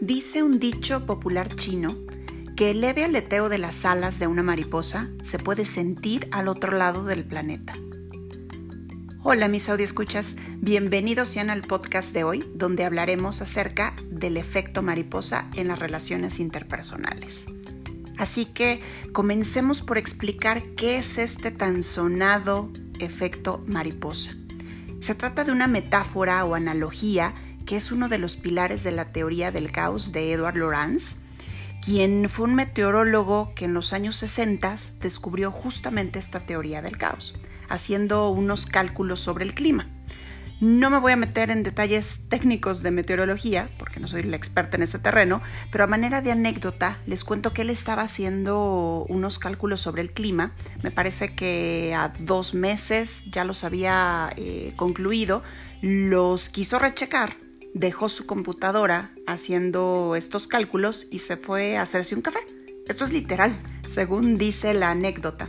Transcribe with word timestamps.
Dice 0.00 0.42
un 0.42 0.58
dicho 0.58 1.04
popular 1.04 1.54
chino 1.56 1.94
que 2.56 2.70
el 2.70 2.80
leve 2.80 3.04
aleteo 3.04 3.50
de 3.50 3.58
las 3.58 3.84
alas 3.84 4.18
de 4.18 4.26
una 4.26 4.42
mariposa 4.42 5.10
se 5.22 5.38
puede 5.38 5.66
sentir 5.66 6.26
al 6.32 6.48
otro 6.48 6.72
lado 6.72 7.04
del 7.04 7.22
planeta. 7.22 7.74
Hola 9.22 9.46
mis 9.48 9.68
escuchas, 9.68 10.36
bienvenidos 10.56 11.28
sean 11.28 11.50
al 11.50 11.60
podcast 11.60 12.14
de 12.14 12.24
hoy 12.24 12.50
donde 12.54 12.86
hablaremos 12.86 13.42
acerca 13.42 13.94
del 14.10 14.38
efecto 14.38 14.80
mariposa 14.80 15.50
en 15.54 15.68
las 15.68 15.78
relaciones 15.78 16.40
interpersonales. 16.40 17.44
Así 18.16 18.46
que 18.46 18.80
comencemos 19.12 19.82
por 19.82 19.98
explicar 19.98 20.62
qué 20.76 20.96
es 20.96 21.18
este 21.18 21.50
tan 21.50 21.82
sonado 21.82 22.72
efecto 23.00 23.62
mariposa. 23.66 24.32
Se 25.00 25.14
trata 25.14 25.44
de 25.44 25.52
una 25.52 25.66
metáfora 25.66 26.42
o 26.46 26.54
analogía 26.54 27.34
que 27.70 27.76
es 27.76 27.92
uno 27.92 28.08
de 28.08 28.18
los 28.18 28.34
pilares 28.34 28.82
de 28.82 28.90
la 28.90 29.12
teoría 29.12 29.52
del 29.52 29.70
caos 29.70 30.10
de 30.10 30.32
Edward 30.32 30.56
Lorenz, 30.56 31.18
quien 31.80 32.28
fue 32.28 32.46
un 32.46 32.56
meteorólogo 32.56 33.54
que 33.54 33.66
en 33.66 33.74
los 33.74 33.92
años 33.92 34.16
60 34.16 34.74
descubrió 35.00 35.52
justamente 35.52 36.18
esta 36.18 36.40
teoría 36.40 36.82
del 36.82 36.98
caos, 36.98 37.36
haciendo 37.68 38.28
unos 38.30 38.66
cálculos 38.66 39.20
sobre 39.20 39.44
el 39.44 39.54
clima. 39.54 39.86
No 40.60 40.90
me 40.90 40.98
voy 40.98 41.12
a 41.12 41.16
meter 41.16 41.52
en 41.52 41.62
detalles 41.62 42.22
técnicos 42.28 42.82
de 42.82 42.90
meteorología, 42.90 43.70
porque 43.78 44.00
no 44.00 44.08
soy 44.08 44.24
la 44.24 44.34
experta 44.34 44.76
en 44.76 44.82
este 44.82 44.98
terreno, 44.98 45.40
pero 45.70 45.84
a 45.84 45.86
manera 45.86 46.22
de 46.22 46.32
anécdota 46.32 46.98
les 47.06 47.22
cuento 47.22 47.52
que 47.52 47.62
él 47.62 47.70
estaba 47.70 48.02
haciendo 48.02 49.06
unos 49.08 49.38
cálculos 49.38 49.80
sobre 49.80 50.02
el 50.02 50.10
clima. 50.10 50.56
Me 50.82 50.90
parece 50.90 51.36
que 51.36 51.94
a 51.96 52.08
dos 52.18 52.52
meses 52.52 53.22
ya 53.30 53.44
los 53.44 53.62
había 53.62 54.28
eh, 54.36 54.72
concluido. 54.74 55.44
Los 55.82 56.50
quiso 56.50 56.80
rechecar 56.80 57.36
dejó 57.74 58.08
su 58.08 58.26
computadora 58.26 59.14
haciendo 59.26 60.14
estos 60.16 60.46
cálculos 60.46 61.06
y 61.10 61.20
se 61.20 61.36
fue 61.36 61.76
a 61.76 61.82
hacerse 61.82 62.14
un 62.14 62.22
café. 62.22 62.40
Esto 62.86 63.04
es 63.04 63.12
literal, 63.12 63.56
según 63.88 64.38
dice 64.38 64.74
la 64.74 64.90
anécdota. 64.90 65.48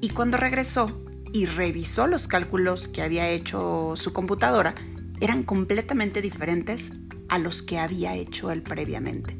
Y 0.00 0.10
cuando 0.10 0.36
regresó 0.36 1.02
y 1.32 1.46
revisó 1.46 2.06
los 2.06 2.28
cálculos 2.28 2.88
que 2.88 3.02
había 3.02 3.28
hecho 3.28 3.94
su 3.96 4.12
computadora, 4.12 4.74
eran 5.20 5.44
completamente 5.44 6.20
diferentes 6.20 6.92
a 7.28 7.38
los 7.38 7.62
que 7.62 7.78
había 7.78 8.16
hecho 8.16 8.50
él 8.50 8.62
previamente. 8.62 9.36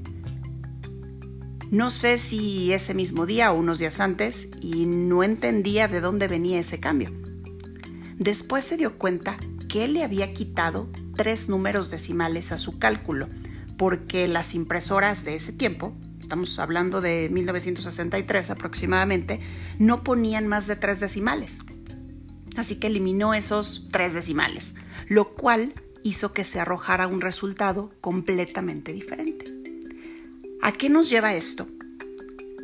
No 1.70 1.90
sé 1.90 2.18
si 2.18 2.72
ese 2.72 2.94
mismo 2.94 3.26
día 3.26 3.50
o 3.50 3.58
unos 3.58 3.78
días 3.78 3.98
antes 3.98 4.50
y 4.60 4.86
no 4.86 5.24
entendía 5.24 5.88
de 5.88 6.00
dónde 6.00 6.28
venía 6.28 6.60
ese 6.60 6.78
cambio. 6.80 7.10
Después 8.18 8.62
se 8.62 8.76
dio 8.76 8.98
cuenta 8.98 9.38
que 9.68 9.84
él 9.84 9.94
le 9.94 10.04
había 10.04 10.34
quitado 10.34 10.90
tres 11.16 11.48
números 11.48 11.90
decimales 11.90 12.52
a 12.52 12.58
su 12.58 12.78
cálculo, 12.78 13.28
porque 13.76 14.28
las 14.28 14.54
impresoras 14.54 15.24
de 15.24 15.34
ese 15.34 15.52
tiempo, 15.52 15.94
estamos 16.20 16.58
hablando 16.58 17.00
de 17.00 17.28
1963 17.30 18.50
aproximadamente, 18.50 19.40
no 19.78 20.04
ponían 20.04 20.46
más 20.46 20.66
de 20.66 20.76
tres 20.76 21.00
decimales. 21.00 21.60
Así 22.56 22.76
que 22.76 22.88
eliminó 22.88 23.34
esos 23.34 23.88
tres 23.90 24.14
decimales, 24.14 24.74
lo 25.08 25.34
cual 25.34 25.72
hizo 26.02 26.32
que 26.32 26.44
se 26.44 26.60
arrojara 26.60 27.06
un 27.06 27.20
resultado 27.20 27.92
completamente 28.00 28.92
diferente. 28.92 29.52
¿A 30.60 30.72
qué 30.72 30.88
nos 30.88 31.10
lleva 31.10 31.34
esto? 31.34 31.66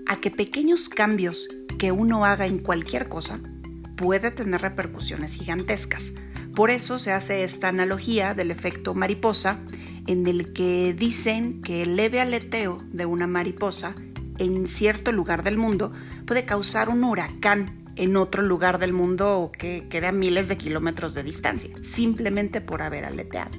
A 0.06 0.20
que 0.20 0.30
pequeños 0.30 0.88
cambios 0.88 1.48
que 1.78 1.92
uno 1.92 2.24
haga 2.24 2.46
en 2.46 2.58
cualquier 2.58 3.08
cosa 3.08 3.40
puede 3.96 4.30
tener 4.30 4.60
repercusiones 4.60 5.32
gigantescas. 5.32 6.14
Por 6.58 6.72
eso 6.72 6.98
se 6.98 7.12
hace 7.12 7.44
esta 7.44 7.68
analogía 7.68 8.34
del 8.34 8.50
efecto 8.50 8.92
mariposa, 8.92 9.60
en 10.08 10.26
el 10.26 10.52
que 10.52 10.92
dicen 10.92 11.62
que 11.62 11.82
el 11.82 11.94
leve 11.94 12.20
aleteo 12.20 12.82
de 12.90 13.06
una 13.06 13.28
mariposa 13.28 13.94
en 14.38 14.66
cierto 14.66 15.12
lugar 15.12 15.44
del 15.44 15.56
mundo 15.56 15.92
puede 16.26 16.44
causar 16.44 16.88
un 16.88 17.04
huracán 17.04 17.84
en 17.94 18.16
otro 18.16 18.42
lugar 18.42 18.80
del 18.80 18.92
mundo 18.92 19.52
que 19.56 19.86
queda 19.88 20.08
a 20.08 20.12
miles 20.12 20.48
de 20.48 20.56
kilómetros 20.56 21.14
de 21.14 21.22
distancia, 21.22 21.70
simplemente 21.84 22.60
por 22.60 22.82
haber 22.82 23.04
aleteado. 23.04 23.56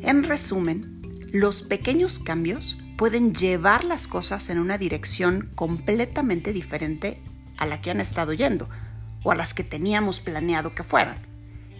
En 0.00 0.24
resumen, 0.24 1.02
los 1.30 1.62
pequeños 1.62 2.18
cambios 2.18 2.78
pueden 2.96 3.34
llevar 3.34 3.84
las 3.84 4.08
cosas 4.08 4.48
en 4.48 4.60
una 4.60 4.78
dirección 4.78 5.50
completamente 5.54 6.54
diferente 6.54 7.20
a 7.58 7.66
la 7.66 7.82
que 7.82 7.90
han 7.90 8.00
estado 8.00 8.32
yendo 8.32 8.66
o 9.22 9.30
a 9.30 9.34
las 9.34 9.52
que 9.52 9.62
teníamos 9.62 10.20
planeado 10.20 10.74
que 10.74 10.82
fueran. 10.82 11.35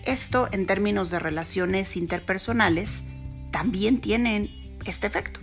Esto 0.06 0.48
en 0.52 0.66
términos 0.66 1.10
de 1.10 1.18
relaciones 1.18 1.96
interpersonales 1.96 3.06
también 3.50 4.00
tiene 4.00 4.78
este 4.84 5.08
efecto, 5.08 5.40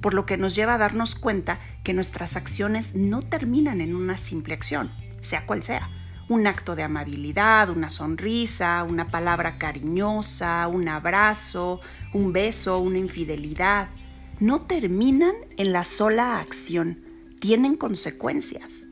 por 0.00 0.14
lo 0.14 0.24
que 0.24 0.38
nos 0.38 0.54
lleva 0.54 0.74
a 0.74 0.78
darnos 0.78 1.14
cuenta 1.14 1.60
que 1.84 1.92
nuestras 1.92 2.34
acciones 2.34 2.94
no 2.94 3.20
terminan 3.20 3.82
en 3.82 3.94
una 3.94 4.16
simple 4.16 4.54
acción, 4.54 4.90
sea 5.20 5.44
cual 5.44 5.62
sea. 5.62 5.90
Un 6.30 6.46
acto 6.46 6.76
de 6.76 6.82
amabilidad, 6.82 7.68
una 7.68 7.90
sonrisa, 7.90 8.84
una 8.84 9.10
palabra 9.10 9.58
cariñosa, 9.58 10.66
un 10.68 10.88
abrazo, 10.88 11.82
un 12.14 12.32
beso, 12.32 12.78
una 12.78 12.98
infidelidad, 12.98 13.90
no 14.38 14.62
terminan 14.62 15.34
en 15.58 15.74
la 15.74 15.84
sola 15.84 16.38
acción, 16.38 17.04
tienen 17.38 17.74
consecuencias. 17.74 18.84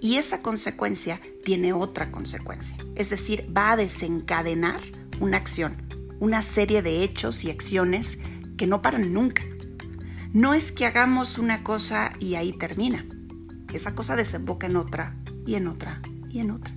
Y 0.00 0.16
esa 0.16 0.42
consecuencia 0.42 1.20
tiene 1.46 1.72
otra 1.72 2.10
consecuencia. 2.10 2.76
Es 2.96 3.08
decir, 3.08 3.48
va 3.56 3.70
a 3.70 3.76
desencadenar 3.76 4.80
una 5.20 5.36
acción, 5.36 5.76
una 6.18 6.42
serie 6.42 6.82
de 6.82 7.04
hechos 7.04 7.44
y 7.44 7.52
acciones 7.52 8.18
que 8.58 8.66
no 8.66 8.82
paran 8.82 9.12
nunca. 9.12 9.44
No 10.32 10.54
es 10.54 10.72
que 10.72 10.86
hagamos 10.86 11.38
una 11.38 11.62
cosa 11.62 12.12
y 12.18 12.34
ahí 12.34 12.52
termina. 12.52 13.06
Esa 13.72 13.94
cosa 13.94 14.16
desemboca 14.16 14.66
en 14.66 14.74
otra 14.74 15.16
y 15.46 15.54
en 15.54 15.68
otra 15.68 16.02
y 16.28 16.40
en 16.40 16.50
otra. 16.50 16.74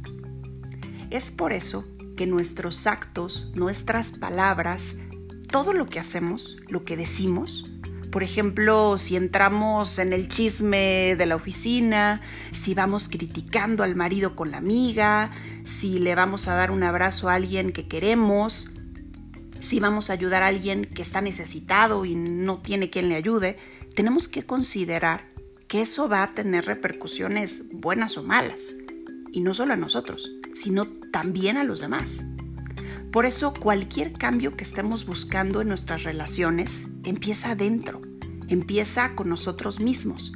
Es 1.09 1.31
por 1.31 1.51
eso 1.51 1.87
que 2.15 2.27
nuestros 2.27 2.85
actos, 2.85 3.51
nuestras 3.55 4.11
palabras, 4.11 4.97
todo 5.51 5.73
lo 5.73 5.89
que 5.89 5.99
hacemos, 5.99 6.57
lo 6.67 6.85
que 6.85 6.95
decimos, 6.95 7.71
por 8.11 8.23
ejemplo, 8.23 8.97
si 8.97 9.15
entramos 9.15 9.99
en 9.99 10.13
el 10.13 10.29
chisme 10.29 11.15
de 11.15 11.25
la 11.25 11.35
oficina, 11.35 12.21
si 12.51 12.73
vamos 12.73 13.07
criticando 13.07 13.83
al 13.83 13.95
marido 13.95 14.35
con 14.35 14.51
la 14.51 14.57
amiga, 14.57 15.31
si 15.63 15.99
le 15.99 16.15
vamos 16.15 16.47
a 16.47 16.55
dar 16.55 16.71
un 16.71 16.83
abrazo 16.83 17.29
a 17.29 17.35
alguien 17.35 17.71
que 17.71 17.87
queremos, 17.87 18.71
si 19.59 19.79
vamos 19.79 20.09
a 20.09 20.13
ayudar 20.13 20.41
a 20.41 20.47
alguien 20.47 20.85
que 20.85 21.01
está 21.01 21.21
necesitado 21.21 22.05
y 22.05 22.15
no 22.15 22.59
tiene 22.59 22.89
quien 22.89 23.09
le 23.09 23.15
ayude, 23.15 23.57
tenemos 23.95 24.27
que 24.27 24.43
considerar 24.43 25.29
que 25.67 25.81
eso 25.81 26.09
va 26.09 26.23
a 26.23 26.33
tener 26.33 26.65
repercusiones 26.65 27.65
buenas 27.71 28.17
o 28.17 28.23
malas. 28.23 28.73
Y 29.31 29.41
no 29.41 29.53
solo 29.53 29.73
a 29.73 29.77
nosotros, 29.77 30.31
sino 30.55 30.87
también 31.11 31.57
a 31.57 31.63
los 31.63 31.81
demás. 31.81 32.25
Por 33.11 33.25
eso 33.25 33.55
cualquier 33.55 34.13
cambio 34.13 34.55
que 34.55 34.63
estemos 34.63 35.07
buscando 35.07 35.61
en 35.61 35.67
nuestras 35.67 36.03
relaciones 36.03 36.87
empieza 37.03 37.51
adentro, 37.51 38.03
empieza 38.47 39.15
con 39.15 39.29
nosotros 39.29 39.79
mismos. 39.79 40.31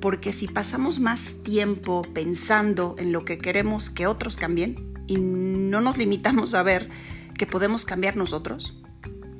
Porque 0.00 0.32
si 0.32 0.46
pasamos 0.46 1.00
más 1.00 1.32
tiempo 1.42 2.02
pensando 2.14 2.94
en 2.98 3.10
lo 3.10 3.24
que 3.24 3.38
queremos 3.38 3.90
que 3.90 4.06
otros 4.06 4.36
cambien 4.36 4.94
y 5.08 5.16
no 5.16 5.80
nos 5.80 5.96
limitamos 5.96 6.54
a 6.54 6.62
ver 6.62 6.88
que 7.36 7.46
podemos 7.46 7.84
cambiar 7.84 8.16
nosotros, 8.16 8.80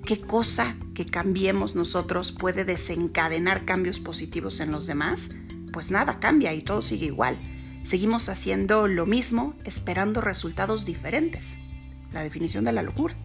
¿qué 0.05 0.21
cosa 0.21 0.75
que 0.93 1.07
cambiemos 1.07 1.77
nosotros 1.77 2.33
puede 2.33 2.65
desencadenar 2.65 3.65
cambios 3.65 4.01
positivos 4.01 4.59
en 4.59 4.73
los 4.73 4.89
demás? 4.89 5.31
Pues 5.73 5.93
nada 5.93 6.19
cambia 6.19 6.53
y 6.53 6.63
todo 6.63 6.83
sigue 6.83 7.07
igual. 7.07 7.39
Seguimos 7.85 8.29
haciendo 8.29 8.89
lo 8.89 9.07
mismo 9.07 9.55
esperando 9.65 10.21
resultados 10.21 10.85
diferentes 10.85 11.59
la 12.13 12.23
definición 12.23 12.65
de 12.65 12.73
la 12.73 12.83
locura. 12.83 13.17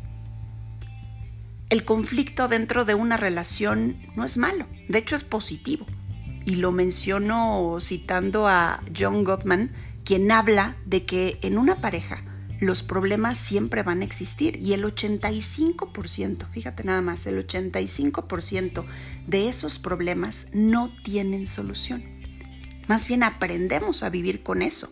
El 1.69 1.83
conflicto 1.83 2.47
dentro 2.47 2.85
de 2.85 2.95
una 2.95 3.17
relación 3.17 3.97
no 4.15 4.23
es 4.23 4.37
malo, 4.37 4.65
de 4.87 4.99
hecho 4.99 5.15
es 5.15 5.23
positivo. 5.23 5.85
Y 6.45 6.55
lo 6.55 6.71
menciono 6.71 7.77
citando 7.81 8.47
a 8.47 8.81
John 8.97 9.25
Gottman, 9.25 9.73
quien 10.05 10.31
habla 10.31 10.77
de 10.85 11.05
que 11.05 11.39
en 11.41 11.57
una 11.57 11.81
pareja 11.81 12.23
los 12.61 12.83
problemas 12.83 13.37
siempre 13.37 13.83
van 13.83 14.01
a 14.01 14.05
existir 14.05 14.55
y 14.55 14.71
el 14.71 14.85
85%, 14.85 16.49
fíjate 16.49 16.85
nada 16.85 17.01
más, 17.01 17.27
el 17.27 17.45
85% 17.45 18.85
de 19.27 19.49
esos 19.49 19.77
problemas 19.77 20.47
no 20.53 20.89
tienen 21.03 21.47
solución. 21.47 22.03
Más 22.87 23.09
bien 23.09 23.23
aprendemos 23.23 24.03
a 24.03 24.09
vivir 24.09 24.41
con 24.41 24.61
eso, 24.61 24.89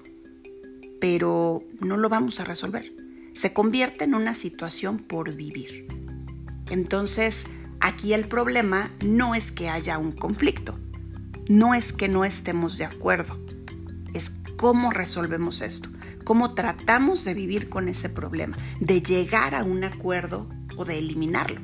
pero 1.00 1.64
no 1.80 1.96
lo 1.96 2.10
vamos 2.10 2.42
a 2.42 2.44
resolver 2.44 2.95
se 3.36 3.54
convierte 3.54 4.06
en 4.06 4.16
una 4.16 4.34
situación 4.34 4.98
por 4.98 5.36
vivir. 5.36 5.88
Entonces, 6.70 7.46
aquí 7.82 8.14
el 8.14 8.28
problema 8.28 8.90
no 9.04 9.36
es 9.36 9.52
que 9.52 9.70
haya 9.70 9.98
un 9.98 10.14
conflicto, 10.14 10.80
no 11.50 11.76
es 11.76 11.94
que 11.94 12.08
no 12.08 12.26
estemos 12.26 12.78
de 12.78 12.86
acuerdo, 12.86 13.38
es 14.14 14.32
cómo 14.56 14.90
resolvemos 14.90 15.62
esto, 15.62 15.90
cómo 16.24 16.56
tratamos 16.56 17.26
de 17.26 17.34
vivir 17.34 17.70
con 17.70 17.90
ese 17.90 18.10
problema, 18.10 18.58
de 18.80 19.02
llegar 19.02 19.54
a 19.54 19.64
un 19.66 19.84
acuerdo 19.84 20.48
o 20.78 20.86
de 20.86 20.98
eliminarlo. 20.98 21.60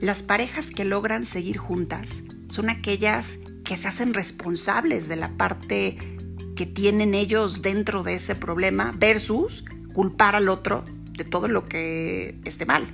Las 0.00 0.22
parejas 0.22 0.70
que 0.70 0.84
logran 0.84 1.26
seguir 1.26 1.58
juntas 1.58 2.22
son 2.48 2.70
aquellas 2.70 3.40
que 3.64 3.76
se 3.76 3.88
hacen 3.88 4.14
responsables 4.14 5.08
de 5.08 5.16
la 5.16 5.36
parte 5.36 5.98
que 6.54 6.64
tienen 6.64 7.14
ellos 7.14 7.60
dentro 7.60 8.04
de 8.04 8.14
ese 8.14 8.36
problema 8.36 8.92
versus 8.96 9.64
culpar 9.96 10.36
al 10.36 10.50
otro 10.50 10.84
de 11.12 11.24
todo 11.24 11.48
lo 11.48 11.64
que 11.64 12.38
esté 12.44 12.66
mal. 12.66 12.86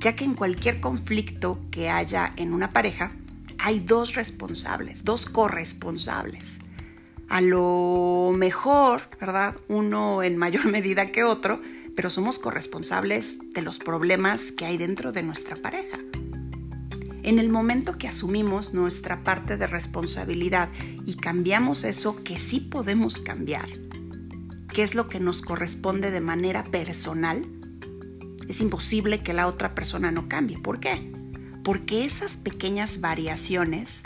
Ya 0.00 0.16
que 0.16 0.24
en 0.24 0.34
cualquier 0.34 0.80
conflicto 0.80 1.60
que 1.70 1.88
haya 1.88 2.32
en 2.34 2.52
una 2.52 2.72
pareja, 2.72 3.12
hay 3.60 3.78
dos 3.78 4.16
responsables, 4.16 5.04
dos 5.04 5.26
corresponsables. 5.26 6.58
A 7.28 7.40
lo 7.40 8.32
mejor, 8.34 9.02
¿verdad? 9.20 9.54
Uno 9.68 10.24
en 10.24 10.36
mayor 10.36 10.66
medida 10.72 11.06
que 11.06 11.22
otro, 11.22 11.62
pero 11.94 12.10
somos 12.10 12.40
corresponsables 12.40 13.52
de 13.52 13.62
los 13.62 13.78
problemas 13.78 14.50
que 14.50 14.64
hay 14.64 14.76
dentro 14.76 15.12
de 15.12 15.22
nuestra 15.22 15.54
pareja. 15.54 15.98
En 17.22 17.38
el 17.38 17.50
momento 17.50 17.98
que 17.98 18.08
asumimos 18.08 18.74
nuestra 18.74 19.22
parte 19.22 19.56
de 19.56 19.68
responsabilidad 19.68 20.70
y 21.06 21.14
cambiamos 21.14 21.84
eso 21.84 22.24
que 22.24 22.36
sí 22.36 22.58
podemos 22.58 23.20
cambiar, 23.20 23.83
que 24.74 24.82
es 24.82 24.96
lo 24.96 25.08
que 25.08 25.20
nos 25.20 25.40
corresponde 25.40 26.10
de 26.10 26.20
manera 26.20 26.64
personal, 26.64 27.46
es 28.48 28.60
imposible 28.60 29.22
que 29.22 29.32
la 29.32 29.46
otra 29.46 29.74
persona 29.74 30.10
no 30.10 30.28
cambie. 30.28 30.58
¿Por 30.58 30.80
qué? 30.80 31.12
Porque 31.62 32.04
esas 32.04 32.36
pequeñas 32.36 33.00
variaciones, 33.00 34.02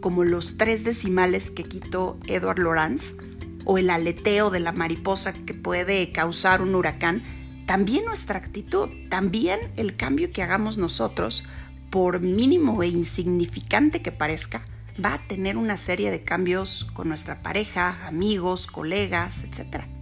como 0.00 0.24
los 0.24 0.58
tres 0.58 0.82
decimales 0.82 1.52
que 1.52 1.64
quitó 1.64 2.18
Edward 2.26 2.58
Lorenz, 2.58 3.16
o 3.64 3.78
el 3.78 3.90
aleteo 3.90 4.50
de 4.50 4.60
la 4.60 4.72
mariposa 4.72 5.32
que 5.32 5.54
puede 5.54 6.10
causar 6.10 6.62
un 6.62 6.74
huracán, 6.74 7.22
también 7.66 8.04
nuestra 8.04 8.38
actitud, 8.38 8.88
también 9.08 9.60
el 9.76 9.96
cambio 9.96 10.32
que 10.32 10.42
hagamos 10.42 10.78
nosotros, 10.78 11.44
por 11.90 12.20
mínimo 12.20 12.82
e 12.82 12.88
insignificante 12.88 14.02
que 14.02 14.10
parezca, 14.10 14.64
va 15.02 15.14
a 15.14 15.28
tener 15.28 15.56
una 15.56 15.76
serie 15.76 16.10
de 16.10 16.24
cambios 16.24 16.88
con 16.92 17.08
nuestra 17.08 17.40
pareja, 17.40 18.06
amigos, 18.06 18.66
colegas, 18.66 19.44
etc. 19.44 19.97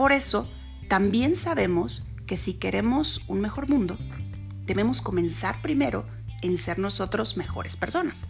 Por 0.00 0.12
eso, 0.12 0.48
también 0.88 1.36
sabemos 1.36 2.06
que 2.26 2.38
si 2.38 2.54
queremos 2.54 3.22
un 3.28 3.42
mejor 3.42 3.68
mundo, 3.68 3.98
debemos 4.64 5.02
comenzar 5.02 5.60
primero 5.60 6.06
en 6.40 6.56
ser 6.56 6.78
nosotros 6.78 7.36
mejores 7.36 7.76
personas 7.76 8.26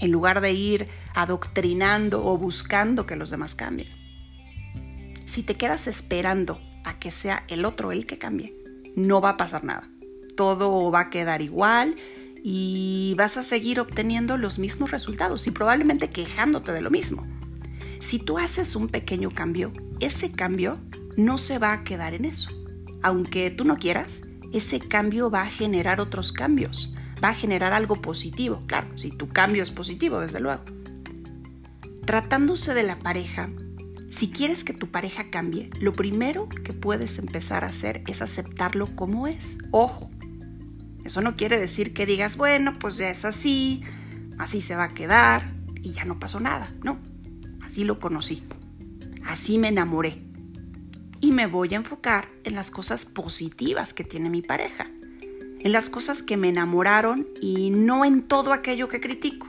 en 0.00 0.10
lugar 0.10 0.40
de 0.40 0.52
ir 0.52 0.88
adoctrinando 1.14 2.24
o 2.24 2.38
buscando 2.38 3.04
que 3.04 3.16
los 3.16 3.28
demás 3.28 3.54
cambien. 3.54 3.90
Si 5.26 5.42
te 5.42 5.58
quedas 5.58 5.88
esperando 5.88 6.58
a 6.86 6.98
que 6.98 7.10
sea 7.10 7.44
el 7.48 7.66
otro 7.66 7.92
el 7.92 8.06
que 8.06 8.16
cambie, 8.16 8.54
no 8.96 9.20
va 9.20 9.28
a 9.28 9.36
pasar 9.36 9.64
nada. 9.64 9.90
Todo 10.38 10.90
va 10.90 11.00
a 11.00 11.10
quedar 11.10 11.42
igual 11.42 11.96
y 12.42 13.14
vas 13.18 13.36
a 13.36 13.42
seguir 13.42 13.78
obteniendo 13.78 14.38
los 14.38 14.58
mismos 14.58 14.90
resultados 14.90 15.46
y 15.48 15.50
probablemente 15.50 16.08
quejándote 16.08 16.72
de 16.72 16.80
lo 16.80 16.90
mismo. 16.90 17.26
Si 18.00 18.18
tú 18.18 18.38
haces 18.38 18.76
un 18.76 18.88
pequeño 18.88 19.30
cambio, 19.30 19.72
ese 20.00 20.32
cambio 20.32 20.78
no 21.16 21.38
se 21.38 21.58
va 21.58 21.72
a 21.72 21.84
quedar 21.84 22.14
en 22.14 22.24
eso. 22.24 22.50
Aunque 23.02 23.50
tú 23.50 23.64
no 23.64 23.76
quieras, 23.76 24.22
ese 24.52 24.80
cambio 24.80 25.30
va 25.30 25.42
a 25.42 25.46
generar 25.46 26.00
otros 26.00 26.32
cambios 26.32 26.92
va 27.22 27.30
a 27.30 27.34
generar 27.34 27.72
algo 27.72 28.00
positivo, 28.00 28.60
claro, 28.66 28.96
si 28.96 29.10
tu 29.10 29.28
cambio 29.28 29.62
es 29.62 29.70
positivo, 29.70 30.20
desde 30.20 30.40
luego. 30.40 30.62
Tratándose 32.04 32.74
de 32.74 32.82
la 32.82 32.98
pareja, 32.98 33.50
si 34.10 34.30
quieres 34.30 34.64
que 34.64 34.72
tu 34.72 34.90
pareja 34.90 35.30
cambie, 35.30 35.70
lo 35.80 35.92
primero 35.92 36.48
que 36.48 36.72
puedes 36.72 37.18
empezar 37.18 37.64
a 37.64 37.68
hacer 37.68 38.02
es 38.06 38.22
aceptarlo 38.22 38.94
como 38.96 39.26
es. 39.26 39.58
Ojo, 39.70 40.08
eso 41.04 41.20
no 41.20 41.36
quiere 41.36 41.58
decir 41.58 41.92
que 41.92 42.06
digas, 42.06 42.36
bueno, 42.36 42.78
pues 42.78 42.96
ya 42.96 43.10
es 43.10 43.24
así, 43.24 43.82
así 44.38 44.60
se 44.60 44.76
va 44.76 44.84
a 44.84 44.94
quedar 44.94 45.54
y 45.82 45.92
ya 45.92 46.04
no 46.04 46.18
pasó 46.18 46.40
nada. 46.40 46.72
No, 46.82 46.98
así 47.78 47.84
lo 47.84 48.00
conocí, 48.00 48.42
así 49.24 49.56
me 49.56 49.68
enamoré. 49.68 50.20
Y 51.20 51.30
me 51.30 51.46
voy 51.46 51.74
a 51.74 51.76
enfocar 51.76 52.28
en 52.42 52.56
las 52.56 52.72
cosas 52.72 53.04
positivas 53.04 53.94
que 53.94 54.02
tiene 54.02 54.30
mi 54.30 54.42
pareja 54.42 54.90
en 55.60 55.72
las 55.72 55.90
cosas 55.90 56.22
que 56.22 56.36
me 56.36 56.48
enamoraron 56.48 57.26
y 57.40 57.70
no 57.70 58.04
en 58.04 58.22
todo 58.22 58.52
aquello 58.52 58.88
que 58.88 59.00
critico. 59.00 59.48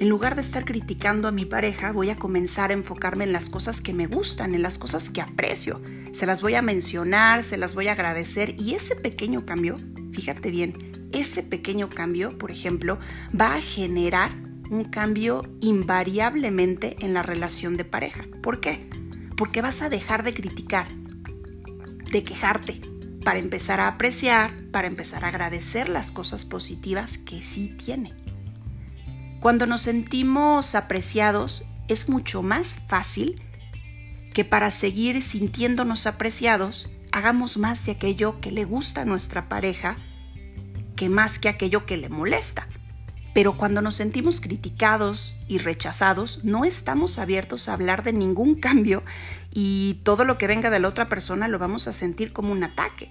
En 0.00 0.08
lugar 0.08 0.34
de 0.34 0.40
estar 0.40 0.64
criticando 0.64 1.28
a 1.28 1.32
mi 1.32 1.44
pareja, 1.44 1.92
voy 1.92 2.10
a 2.10 2.16
comenzar 2.16 2.70
a 2.70 2.74
enfocarme 2.74 3.22
en 3.22 3.32
las 3.32 3.48
cosas 3.48 3.80
que 3.80 3.94
me 3.94 4.08
gustan, 4.08 4.54
en 4.56 4.62
las 4.62 4.76
cosas 4.76 5.10
que 5.10 5.20
aprecio. 5.20 5.80
Se 6.10 6.26
las 6.26 6.42
voy 6.42 6.56
a 6.56 6.62
mencionar, 6.62 7.44
se 7.44 7.56
las 7.56 7.74
voy 7.74 7.86
a 7.86 7.92
agradecer 7.92 8.56
y 8.60 8.74
ese 8.74 8.96
pequeño 8.96 9.46
cambio, 9.46 9.76
fíjate 10.12 10.50
bien, 10.50 11.10
ese 11.12 11.44
pequeño 11.44 11.88
cambio, 11.88 12.36
por 12.38 12.50
ejemplo, 12.50 12.98
va 13.40 13.54
a 13.54 13.60
generar 13.60 14.43
un 14.74 14.84
cambio 14.84 15.42
invariablemente 15.60 16.96
en 17.00 17.14
la 17.14 17.22
relación 17.22 17.76
de 17.76 17.84
pareja. 17.84 18.24
¿Por 18.42 18.60
qué? 18.60 18.88
Porque 19.36 19.62
vas 19.62 19.82
a 19.82 19.88
dejar 19.88 20.24
de 20.24 20.34
criticar, 20.34 20.88
de 22.10 22.22
quejarte, 22.24 22.80
para 23.24 23.38
empezar 23.38 23.80
a 23.80 23.88
apreciar, 23.88 24.52
para 24.70 24.88
empezar 24.88 25.24
a 25.24 25.28
agradecer 25.28 25.88
las 25.88 26.10
cosas 26.10 26.44
positivas 26.44 27.18
que 27.18 27.42
sí 27.42 27.68
tiene. 27.68 28.14
Cuando 29.40 29.66
nos 29.66 29.82
sentimos 29.82 30.74
apreciados, 30.74 31.64
es 31.88 32.08
mucho 32.08 32.42
más 32.42 32.80
fácil 32.88 33.40
que 34.32 34.44
para 34.44 34.70
seguir 34.70 35.22
sintiéndonos 35.22 36.06
apreciados, 36.06 36.90
hagamos 37.12 37.56
más 37.58 37.86
de 37.86 37.92
aquello 37.92 38.40
que 38.40 38.50
le 38.50 38.64
gusta 38.64 39.02
a 39.02 39.04
nuestra 39.04 39.48
pareja 39.48 39.96
que 40.96 41.08
más 41.08 41.38
que 41.38 41.48
aquello 41.48 41.86
que 41.86 41.96
le 41.96 42.08
molesta. 42.08 42.68
Pero 43.34 43.56
cuando 43.56 43.82
nos 43.82 43.96
sentimos 43.96 44.40
criticados 44.40 45.36
y 45.48 45.58
rechazados, 45.58 46.44
no 46.44 46.64
estamos 46.64 47.18
abiertos 47.18 47.68
a 47.68 47.72
hablar 47.72 48.04
de 48.04 48.12
ningún 48.12 48.54
cambio 48.54 49.02
y 49.50 50.00
todo 50.04 50.24
lo 50.24 50.38
que 50.38 50.46
venga 50.46 50.70
de 50.70 50.78
la 50.78 50.88
otra 50.88 51.08
persona 51.08 51.48
lo 51.48 51.58
vamos 51.58 51.88
a 51.88 51.92
sentir 51.92 52.32
como 52.32 52.52
un 52.52 52.62
ataque. 52.62 53.10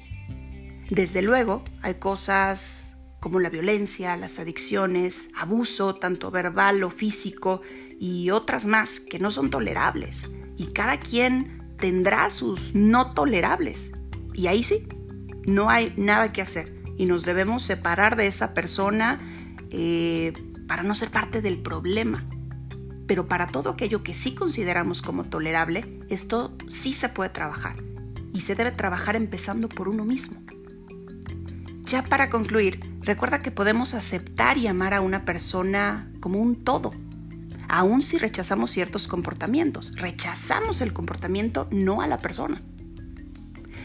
Desde 0.90 1.22
luego, 1.22 1.64
hay 1.82 1.96
cosas 1.96 2.98
como 3.20 3.40
la 3.40 3.50
violencia, 3.50 4.18
las 4.18 4.40
adicciones, 4.40 5.30
abuso, 5.38 5.96
tanto 5.96 6.30
verbal 6.30 6.84
o 6.84 6.90
físico, 6.90 7.62
y 8.00 8.32
otras 8.32 8.66
más 8.66 9.00
que 9.00 9.18
no 9.18 9.32
son 9.32 9.50
tolerables. 9.50 10.30
Y 10.58 10.68
cada 10.68 11.00
quien 11.00 11.76
tendrá 11.80 12.30
sus 12.30 12.76
no 12.76 13.14
tolerables. 13.14 13.94
Y 14.34 14.48
ahí 14.48 14.62
sí, 14.62 14.88
no 15.48 15.70
hay 15.70 15.94
nada 15.96 16.34
que 16.34 16.42
hacer. 16.42 16.84
Y 16.98 17.06
nos 17.06 17.24
debemos 17.24 17.64
separar 17.64 18.18
de 18.18 18.28
esa 18.28 18.54
persona 18.54 19.20
eh, 19.74 20.34
para 20.68 20.84
no 20.84 20.96
ser 20.96 21.10
parte 21.10 21.42
del 21.42 21.58
problema. 21.58 22.26
Pero 23.08 23.28
para 23.28 23.48
todo 23.48 23.72
aquello 23.72 24.04
que 24.04 24.14
sí 24.14 24.34
consideramos 24.34 25.02
como 25.02 25.26
tolerable, 25.26 26.00
esto 26.10 26.56
sí 26.68 26.94
se 26.94 27.10
puede 27.10 27.32
trabajar. 27.32 27.84
Y 28.34 28.40
se 28.40 28.56
debe 28.56 28.72
trabajar 28.72 29.16
empezando 29.16 29.68
por 29.68 29.90
uno 29.90 30.06
mismo. 30.06 30.42
Ya 31.82 32.04
para 32.04 32.30
concluir, 32.30 32.80
recuerda 33.02 33.42
que 33.42 33.52
podemos 33.52 33.94
aceptar 33.94 34.58
y 34.58 34.68
amar 34.68 34.94
a 34.94 35.02
una 35.02 35.26
persona 35.26 36.12
como 36.22 36.40
un 36.40 36.64
todo, 36.64 36.92
aun 37.68 38.02
si 38.02 38.18
rechazamos 38.18 38.72
ciertos 38.72 39.08
comportamientos. 39.08 39.96
Rechazamos 39.98 40.82
el 40.82 40.94
comportamiento, 40.94 41.68
no 41.72 42.02
a 42.02 42.08
la 42.08 42.20
persona. 42.20 42.62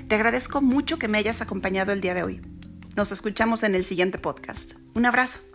Te 0.06 0.14
agradezco 0.14 0.62
mucho 0.62 0.98
que 0.98 1.08
me 1.08 1.18
hayas 1.18 1.42
acompañado 1.42 1.92
el 1.92 2.00
día 2.00 2.14
de 2.14 2.22
hoy. 2.22 2.40
Nos 2.96 3.12
escuchamos 3.12 3.62
en 3.62 3.74
el 3.74 3.84
siguiente 3.84 4.18
podcast. 4.18 4.74
Un 4.94 5.06
abrazo. 5.06 5.47